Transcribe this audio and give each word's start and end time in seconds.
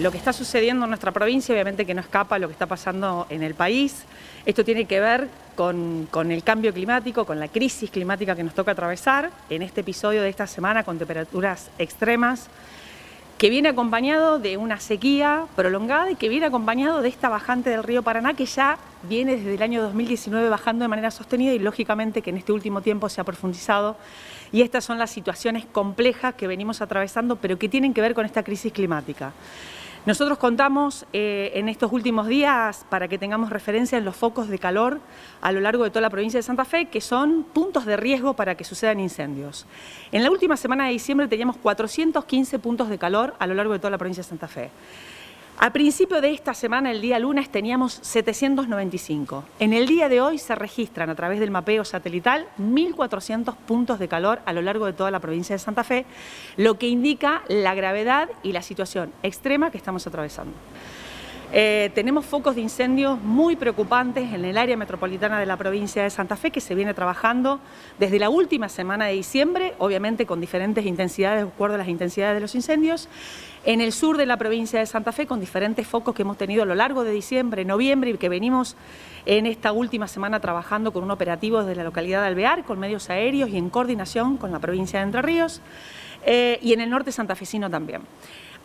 lo 0.00 0.10
que 0.10 0.18
está 0.18 0.32
sucediendo 0.32 0.84
en 0.84 0.90
nuestra 0.90 1.12
provincia, 1.12 1.52
obviamente 1.52 1.84
que 1.84 1.94
no 1.94 2.00
escapa 2.00 2.38
lo 2.38 2.48
que 2.48 2.52
está 2.52 2.66
pasando 2.66 3.26
en 3.28 3.42
el 3.42 3.54
país. 3.54 4.04
Esto 4.46 4.64
tiene 4.64 4.86
que 4.86 5.00
ver 5.00 5.28
con, 5.54 6.08
el 6.30 6.42
cambio 6.42 6.72
climático, 6.72 7.26
con 7.26 7.38
la 7.38 7.48
crisis 7.48 7.90
climática 7.90 8.34
que 8.34 8.42
nos 8.42 8.54
toca 8.54 8.72
atravesar 8.72 9.30
en 9.50 9.62
este 9.62 9.82
episodio 9.82 10.22
de 10.22 10.30
esta 10.30 10.46
semana 10.46 10.84
con 10.84 10.98
temperaturas 10.98 11.70
extremas, 11.78 12.48
que 13.36 13.50
viene 13.50 13.70
acompañado 13.70 14.38
de 14.38 14.56
una 14.56 14.80
sequía 14.80 15.44
prolongada 15.56 16.10
y 16.10 16.16
que 16.16 16.28
viene 16.28 16.46
acompañado 16.46 17.00
de 17.00 17.08
esta 17.08 17.28
bajante 17.28 17.70
del 17.70 17.82
río 17.82 18.02
Paraná 18.02 18.34
que 18.34 18.44
ya 18.44 18.78
viene 19.02 19.36
desde 19.36 19.54
el 19.54 19.62
año 19.62 19.82
2019 19.82 20.48
bajando 20.50 20.84
de 20.84 20.88
manera 20.88 21.10
sostenida 21.10 21.52
y 21.52 21.58
lógicamente 21.58 22.20
que 22.20 22.30
en 22.30 22.36
este 22.36 22.52
último 22.52 22.82
tiempo 22.82 23.08
se 23.08 23.20
ha 23.20 23.24
profundizado. 23.24 23.96
Y 24.52 24.62
estas 24.62 24.84
son 24.84 24.98
las 24.98 25.10
situaciones 25.10 25.64
complejas 25.64 26.34
que 26.34 26.46
venimos 26.46 26.82
atravesando, 26.82 27.36
pero 27.36 27.58
que 27.58 27.68
tienen 27.68 27.94
que 27.94 28.00
ver 28.00 28.14
con 28.14 28.26
esta 28.26 28.42
crisis 28.42 28.72
climática. 28.72 29.32
Nosotros 30.06 30.38
contamos 30.38 31.04
eh, 31.12 31.52
en 31.54 31.68
estos 31.68 31.92
últimos 31.92 32.26
días, 32.26 32.86
para 32.88 33.06
que 33.06 33.18
tengamos 33.18 33.50
referencia, 33.50 33.98
en 33.98 34.06
los 34.06 34.16
focos 34.16 34.48
de 34.48 34.58
calor 34.58 34.98
a 35.42 35.52
lo 35.52 35.60
largo 35.60 35.84
de 35.84 35.90
toda 35.90 36.00
la 36.00 36.08
provincia 36.08 36.38
de 36.38 36.42
Santa 36.42 36.64
Fe, 36.64 36.86
que 36.86 37.02
son 37.02 37.44
puntos 37.44 37.84
de 37.84 37.98
riesgo 37.98 38.32
para 38.32 38.54
que 38.54 38.64
sucedan 38.64 38.98
incendios. 38.98 39.66
En 40.10 40.22
la 40.22 40.30
última 40.30 40.56
semana 40.56 40.86
de 40.86 40.92
diciembre 40.92 41.28
teníamos 41.28 41.58
415 41.58 42.58
puntos 42.58 42.88
de 42.88 42.96
calor 42.96 43.34
a 43.38 43.46
lo 43.46 43.52
largo 43.52 43.74
de 43.74 43.78
toda 43.78 43.90
la 43.90 43.98
provincia 43.98 44.22
de 44.22 44.28
Santa 44.28 44.48
Fe. 44.48 44.70
A 45.62 45.74
principio 45.74 46.22
de 46.22 46.32
esta 46.32 46.54
semana, 46.54 46.90
el 46.90 47.02
día 47.02 47.18
lunes, 47.18 47.50
teníamos 47.50 47.98
795. 48.00 49.44
En 49.58 49.74
el 49.74 49.86
día 49.86 50.08
de 50.08 50.22
hoy 50.22 50.38
se 50.38 50.54
registran 50.54 51.10
a 51.10 51.14
través 51.14 51.38
del 51.38 51.50
mapeo 51.50 51.84
satelital 51.84 52.46
1.400 52.58 53.54
puntos 53.56 53.98
de 53.98 54.08
calor 54.08 54.40
a 54.46 54.54
lo 54.54 54.62
largo 54.62 54.86
de 54.86 54.94
toda 54.94 55.10
la 55.10 55.20
provincia 55.20 55.54
de 55.54 55.58
Santa 55.58 55.84
Fe, 55.84 56.06
lo 56.56 56.78
que 56.78 56.88
indica 56.88 57.42
la 57.48 57.74
gravedad 57.74 58.30
y 58.42 58.52
la 58.52 58.62
situación 58.62 59.12
extrema 59.22 59.70
que 59.70 59.76
estamos 59.76 60.06
atravesando. 60.06 60.54
Eh, 61.52 61.90
tenemos 61.96 62.26
focos 62.26 62.54
de 62.54 62.60
incendios 62.60 63.20
muy 63.20 63.56
preocupantes 63.56 64.32
en 64.32 64.44
el 64.44 64.56
área 64.56 64.76
metropolitana 64.76 65.40
de 65.40 65.46
la 65.46 65.56
provincia 65.56 66.04
de 66.04 66.10
Santa 66.10 66.36
Fe 66.36 66.52
que 66.52 66.60
se 66.60 66.76
viene 66.76 66.94
trabajando 66.94 67.58
desde 67.98 68.20
la 68.20 68.30
última 68.30 68.68
semana 68.68 69.06
de 69.06 69.14
diciembre, 69.14 69.74
obviamente 69.78 70.26
con 70.26 70.40
diferentes 70.40 70.86
intensidades, 70.86 71.42
de 71.42 71.50
acuerdo 71.50 71.74
a 71.74 71.78
las 71.78 71.88
intensidades 71.88 72.36
de 72.36 72.40
los 72.40 72.54
incendios. 72.54 73.08
En 73.64 73.80
el 73.80 73.90
sur 73.90 74.16
de 74.16 74.26
la 74.26 74.36
provincia 74.36 74.78
de 74.78 74.86
Santa 74.86 75.10
Fe, 75.10 75.26
con 75.26 75.40
diferentes 75.40 75.88
focos 75.88 76.14
que 76.14 76.22
hemos 76.22 76.38
tenido 76.38 76.62
a 76.62 76.66
lo 76.66 76.76
largo 76.76 77.02
de 77.02 77.10
diciembre, 77.10 77.64
noviembre 77.64 78.10
y 78.10 78.16
que 78.16 78.28
venimos 78.28 78.76
en 79.26 79.46
esta 79.46 79.72
última 79.72 80.06
semana 80.06 80.38
trabajando 80.38 80.92
con 80.92 81.02
un 81.02 81.10
operativo 81.10 81.64
desde 81.64 81.74
la 81.74 81.84
localidad 81.84 82.20
de 82.20 82.28
Alvear, 82.28 82.64
con 82.64 82.78
medios 82.78 83.10
aéreos 83.10 83.50
y 83.50 83.58
en 83.58 83.70
coordinación 83.70 84.36
con 84.36 84.52
la 84.52 84.60
provincia 84.60 85.00
de 85.00 85.06
Entre 85.06 85.20
Ríos, 85.20 85.60
eh, 86.24 86.58
y 86.62 86.74
en 86.74 86.80
el 86.80 86.90
norte 86.90 87.10
santafesino 87.10 87.68
también. 87.68 88.02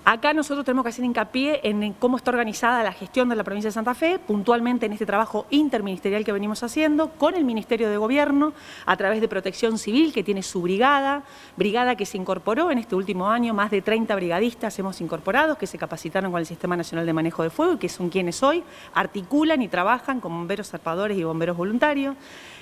Acá 0.08 0.36
nosotros 0.36 0.64
tenemos 0.64 0.84
que 0.84 0.90
hacer 0.90 1.04
hincapié 1.04 1.62
en 1.64 1.94
cómo 1.94 2.18
está 2.18 2.30
organizada 2.30 2.84
la 2.84 2.92
gestión 2.92 3.28
de 3.28 3.36
la 3.36 3.44
provincia 3.44 3.70
de 3.70 3.74
Santa 3.74 3.96
Fe, 3.96 4.20
puntualmente 4.20 4.86
en 4.86 4.94
este 4.94 5.08
trabajo 5.08 5.48
interministerial 5.50 6.24
que 6.24 6.32
venimos 6.32 6.62
haciendo 6.62 7.10
con 7.10 7.34
el 7.34 7.44
Ministerio 7.44 7.90
de 7.90 7.98
Gobierno, 7.98 8.54
a 8.86 8.98
través 8.98 9.20
de 9.20 9.28
Protección 9.28 9.80
Civil, 9.80 10.14
que 10.14 10.24
tiene 10.24 10.44
su 10.44 10.62
brigada, 10.62 11.24
brigada 11.58 11.96
que 11.96 12.06
se 12.06 12.20
incorporó 12.20 12.70
en 12.70 12.78
este 12.78 12.94
último 12.94 13.32
año, 13.32 13.56
más 13.56 13.72
de 13.72 13.82
30 13.82 14.16
brigadistas 14.16 14.78
hemos 14.78 15.02
incorporado, 15.02 15.58
que 15.58 15.66
se 15.66 15.80
capacitaron 15.80 16.30
con 16.32 16.40
el 16.40 16.46
Sistema 16.46 16.78
Nacional 16.78 17.08
de 17.08 17.14
Manejo 17.14 17.42
de 17.42 17.50
Fuego 17.50 17.80
que 17.80 17.90
son 17.90 18.10
quienes 18.12 18.44
hoy 18.44 18.64
articulan 18.94 19.64
y 19.64 19.70
trabajan 19.70 20.20
con 20.20 20.34
bomberos 20.34 20.70
zarpadores 20.70 21.18
y 21.18 21.24
bomberos 21.24 21.58
voluntarios. 21.58 22.16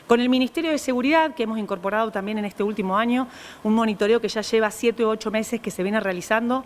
Con 0.08 0.22
el 0.22 0.30
Ministerio 0.30 0.72
de 0.72 0.78
Seguridad, 0.78 1.36
que 1.36 1.44
hemos 1.44 1.60
incorporado 1.60 2.10
también 2.10 2.38
en 2.38 2.46
este 2.46 2.64
último 2.64 2.96
año, 2.96 3.28
un 3.64 3.74
monitoreo 3.74 4.22
que 4.22 4.30
ya 4.30 4.40
lleva 4.40 4.72
siete 4.72 5.04
u 5.04 5.10
ocho 5.10 5.30
meses 5.30 5.60
que 5.60 5.72
se 5.72 5.84
viene 5.84 6.00
realizando 6.00 6.64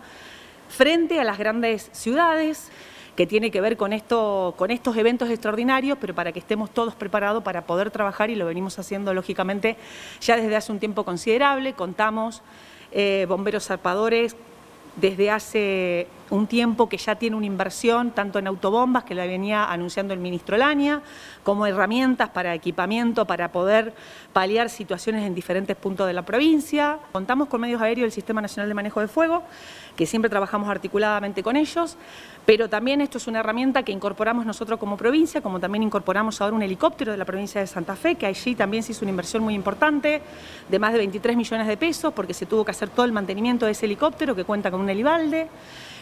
frente 0.68 1.20
a 1.20 1.24
las 1.24 1.38
grandes 1.38 1.90
ciudades, 1.92 2.70
que 3.18 3.26
tiene 3.26 3.50
que 3.50 3.60
ver 3.60 3.76
con, 3.76 3.92
esto, 3.92 4.54
con 4.56 4.70
estos 4.70 4.96
eventos 4.96 5.28
extraordinarios, 5.28 5.98
pero 6.00 6.14
para 6.14 6.30
que 6.30 6.38
estemos 6.38 6.70
todos 6.70 6.94
preparados 6.94 7.42
para 7.42 7.66
poder 7.66 7.90
trabajar 7.90 8.30
y 8.30 8.36
lo 8.36 8.46
venimos 8.46 8.78
haciendo 8.78 9.12
lógicamente 9.12 9.76
ya 10.20 10.36
desde 10.36 10.54
hace 10.54 10.70
un 10.70 10.78
tiempo 10.78 11.04
considerable. 11.04 11.72
Contamos 11.72 12.42
eh, 12.92 13.26
bomberos 13.28 13.66
zarpadores 13.66 14.36
desde 14.94 15.32
hace 15.32 16.06
un 16.30 16.46
tiempo 16.46 16.88
que 16.88 16.96
ya 16.96 17.16
tiene 17.16 17.36
una 17.36 17.46
inversión 17.46 18.10
tanto 18.10 18.38
en 18.38 18.46
autobombas, 18.46 19.04
que 19.04 19.14
la 19.14 19.26
venía 19.26 19.64
anunciando 19.64 20.14
el 20.14 20.20
ministro 20.20 20.56
Lania, 20.56 21.02
como 21.42 21.66
herramientas 21.66 22.30
para 22.30 22.54
equipamiento 22.54 23.26
para 23.26 23.50
poder 23.50 23.94
paliar 24.32 24.70
situaciones 24.70 25.26
en 25.26 25.34
diferentes 25.34 25.76
puntos 25.76 26.06
de 26.06 26.12
la 26.12 26.22
provincia. 26.22 26.98
Contamos 27.12 27.48
con 27.48 27.60
medios 27.60 27.80
aéreos 27.80 28.04
del 28.04 28.12
Sistema 28.12 28.40
Nacional 28.40 28.68
de 28.68 28.74
Manejo 28.74 29.00
de 29.00 29.08
Fuego, 29.08 29.42
que 29.96 30.06
siempre 30.06 30.28
trabajamos 30.28 30.68
articuladamente 30.68 31.42
con 31.42 31.56
ellos, 31.56 31.96
pero 32.46 32.68
también 32.68 33.00
esto 33.00 33.18
es 33.18 33.26
una 33.26 33.40
herramienta 33.40 33.82
que 33.82 33.92
incorporamos 33.92 34.46
nosotros 34.46 34.78
como 34.78 34.96
provincia, 34.96 35.40
como 35.40 35.60
también 35.60 35.82
incorporamos 35.82 36.40
ahora 36.40 36.54
un 36.54 36.62
helicóptero 36.62 37.12
de 37.12 37.18
la 37.18 37.24
provincia 37.24 37.60
de 37.60 37.66
Santa 37.66 37.96
Fe, 37.96 38.14
que 38.14 38.26
allí 38.26 38.54
también 38.54 38.82
se 38.82 38.92
hizo 38.92 39.04
una 39.04 39.10
inversión 39.10 39.42
muy 39.42 39.54
importante, 39.54 40.22
de 40.68 40.78
más 40.78 40.92
de 40.92 40.98
23 40.98 41.36
millones 41.36 41.66
de 41.66 41.76
pesos, 41.76 42.12
porque 42.14 42.32
se 42.32 42.46
tuvo 42.46 42.64
que 42.64 42.70
hacer 42.70 42.88
todo 42.90 43.04
el 43.04 43.12
mantenimiento 43.12 43.66
de 43.66 43.72
ese 43.72 43.86
helicóptero, 43.86 44.34
que 44.34 44.44
cuenta 44.44 44.70
con 44.70 44.80
un 44.80 44.88
helibalde. 44.88 45.48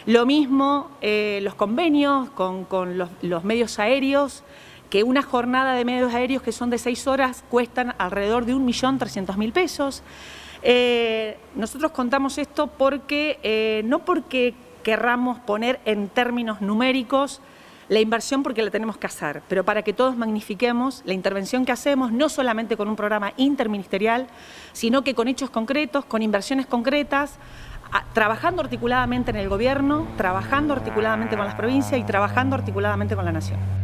Lo 0.07 0.25
mismo 0.25 0.89
eh, 1.01 1.41
los 1.43 1.53
convenios 1.53 2.29
con, 2.29 2.65
los, 2.97 3.43
medios 3.43 3.77
aéreos, 3.77 4.45
que 4.89 5.03
una 5.03 5.21
jornada 5.21 5.73
de 5.73 5.83
medios 5.83 6.13
aéreos 6.13 6.41
que 6.41 6.53
son 6.53 6.69
de 6.69 6.77
seis 6.77 7.07
horas 7.07 7.43
cuestan 7.49 7.93
alrededor 7.97 8.45
de 8.45 8.55
1.300.000 8.55 9.51
pesos. 9.51 10.03
Eh, 10.63 11.37
nosotros 11.55 11.91
contamos 11.91 12.37
esto 12.37 12.67
porque, 12.67 13.37
eh, 13.43 13.81
no 13.83 13.99
porque 14.05 14.53
querramos 14.81 15.39
poner 15.39 15.81
en 15.83 16.07
términos 16.07 16.61
numéricos 16.61 17.41
la 17.89 17.99
inversión 17.99 18.43
porque 18.43 18.63
la 18.63 18.71
tenemos 18.71 18.97
que 18.97 19.07
hacer, 19.07 19.41
pero 19.49 19.65
para 19.65 19.81
que 19.81 19.91
todos 19.91 20.15
magnifiquemos 20.15 21.01
la 21.03 21.13
intervención 21.13 21.65
que 21.65 21.73
hacemos, 21.73 22.13
no 22.13 22.29
solamente 22.29 22.77
con 22.77 22.87
un 22.87 22.95
programa 22.95 23.33
interministerial, 23.35 24.27
sino 24.71 25.03
que 25.03 25.15
con 25.15 25.27
hechos 25.27 25.49
concretos, 25.49 26.05
con 26.05 26.21
inversiones 26.21 26.65
concretas, 26.65 27.39
trabajando 28.13 28.61
articuladamente 28.61 29.31
en 29.31 29.37
el 29.37 29.49
gobierno, 29.49 30.07
trabajando 30.17 30.73
articuladamente 30.73 31.37
con 31.37 31.45
las 31.45 31.55
provincias 31.55 31.99
y 31.99 32.03
trabajando 32.03 32.55
articuladamente 32.55 33.15
con 33.15 33.25
la 33.25 33.31
nación. 33.31 33.76